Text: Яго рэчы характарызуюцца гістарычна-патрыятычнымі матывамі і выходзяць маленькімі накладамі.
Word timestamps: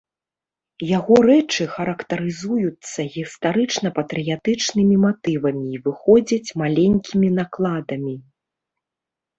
Яго 0.97 1.15
рэчы 1.29 1.67
характарызуюцца 1.73 2.99
гістарычна-патрыятычнымі 3.17 4.95
матывамі 5.05 5.65
і 5.77 5.85
выходзяць 5.85 6.49
маленькімі 6.65 7.27
накладамі. 7.41 8.13